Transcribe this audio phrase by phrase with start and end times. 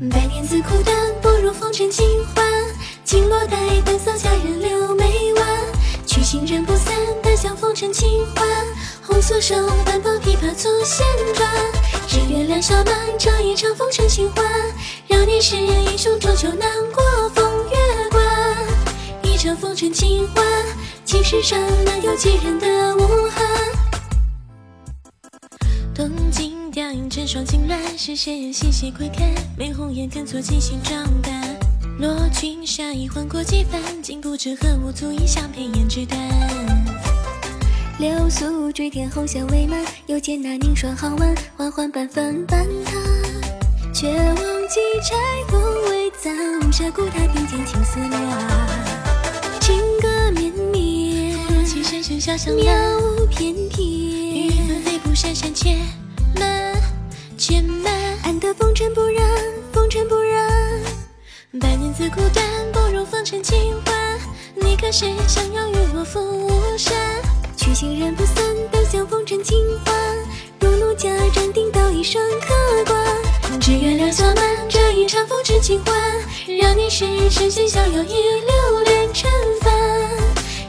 [0.00, 2.44] 百年自苦短，不如风尘尽欢。
[3.04, 5.46] 金罗带，淡扫佳人柳眉弯。
[6.06, 8.46] 曲心人不散，但向风尘尽欢。
[9.02, 9.54] 红酥手，
[9.84, 11.48] 单抱琵琶作弦转。
[12.08, 14.44] 只愿两小满，唱一场风尘尽欢。
[15.08, 17.76] 饶你世人英雄，终究难过风月
[18.10, 18.56] 关。
[19.22, 20.44] 一场风尘尽欢，
[21.04, 23.46] 今世上难有几人的无憾。
[25.94, 26.51] 东京
[27.12, 29.28] 成双情乱，是谁人细细窥看？
[29.54, 31.58] 眉红眼跟错精心装扮。
[31.98, 36.18] 罗裙纱衣换过几番，竟不知何物足以相配胭脂淡。
[37.98, 42.92] 流苏坠天红线未满，又见那凝霜皓腕，缓缓半分半塌。
[43.92, 44.36] 却忘
[44.70, 45.14] 记柴
[45.48, 45.60] 风
[45.90, 48.18] 未暂，无暇顾他并肩情思俩。
[49.60, 54.01] 情歌绵绵，不如情深深笑相妙舞翩翩。
[58.54, 59.24] 风尘不染，
[59.72, 60.50] 风尘不染。
[61.60, 64.18] 百年自苦短，不如风尘尽欢。
[64.54, 66.94] 你可是想要与我赴山？
[67.56, 69.94] 曲心人不散，但向风尘尽欢。
[70.60, 72.54] 如奴家斩钉道一声客
[72.86, 73.60] 官。
[73.60, 75.94] 只愿两小满，这一场风尘尽欢。
[76.60, 79.30] 让你是神仙逍遥，一流连尘
[79.60, 79.72] 凡。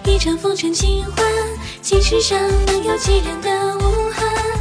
[0.05, 1.25] 一场风尘尽欢，
[1.81, 4.52] 今世上能有几人的无憾？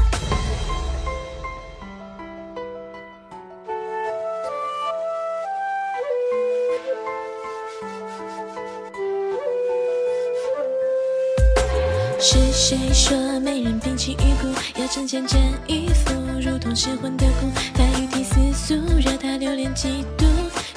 [12.25, 20.25] 是谁说美人摒弃玉骨，要成见真与负，如同失魂的骨，白玉体似素，惹他流连嫉妒。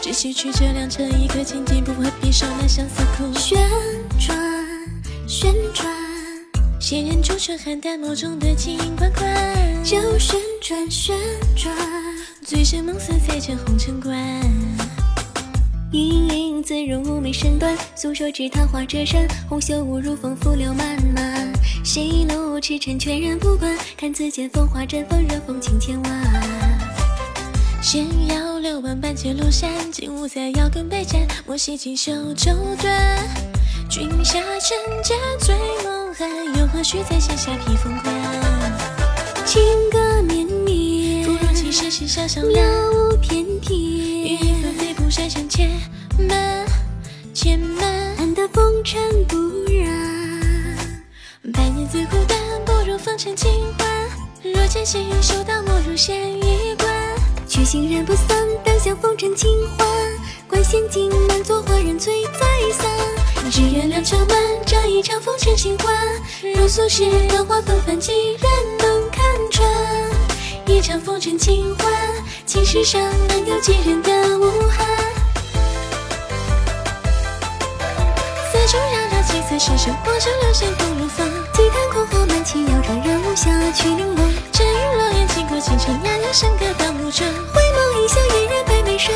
[0.02, 3.32] 只需曲折良辰，一刻情景，不何必受那相思苦。
[3.38, 3.60] 旋
[4.20, 4.36] 转，
[5.28, 5.88] 旋转，
[6.80, 11.16] 仙人出尘邯郸，眸中的情款款，就旋转，旋
[11.56, 11.72] 转，
[12.44, 14.18] 醉生梦死才成红尘关。
[15.92, 21.35] 盈盈自如妩媚身段，诉说枝桃花折扇，红袖舞如风，拂柳漫漫。
[21.86, 26.82] 谁路驰骋全然不管，看此间风华绽放，热风情千万。
[27.80, 32.90] 闲摇六万半截庐山，金乌在腰根被斩，莫惜锦绣绸缎。
[33.88, 38.16] 君下臣家醉梦寒，又何须在闲下披风冠？
[39.46, 43.14] 情歌绵绵，不如情深深笑相妙妙。
[43.14, 43.78] 舞翩翩。
[43.78, 45.70] 雨纷飞不闪闪且
[46.28, 46.66] 慢
[47.32, 49.38] 千慢，安得风尘不
[49.72, 50.25] 染？
[51.96, 53.88] 自苦短，不如风尘尽欢。
[54.44, 56.92] 若见细雨袖荡，莫如仙衣冠。
[57.48, 58.36] 曲行人不散，
[58.66, 59.88] 但向风尘尽欢。
[60.46, 62.92] 观仙境满座花人醉再散。
[63.50, 65.96] 只愿两小满，这一场风尘清欢。
[66.54, 69.66] 如俗世繁花纷繁，几人能看穿？
[70.66, 71.88] 一场风尘尽欢，
[72.46, 74.86] 今世上能有几人的无憾？
[78.52, 81.45] 四处绕绕几次声声，光手流线东路风。
[81.56, 84.34] 几坛狂花满旗，摇转人无暇去玲珑。
[84.52, 87.24] 沉鱼落雁，倾国倾城，雅雅笙歌伴舞者。
[87.54, 89.14] 回眸一笑，嫣然白眉生。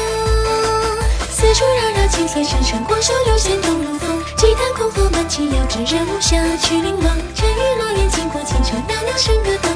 [1.30, 4.24] 四处绕绕几次声声，光手流仙动如风。
[4.38, 7.12] 几坛狂花满旗，摇转人无暇去玲珑。
[7.36, 9.69] 沉鱼落雁，倾国倾城，雅雅笙歌到